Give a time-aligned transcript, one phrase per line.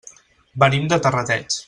[0.63, 1.59] Venim de Terrateig.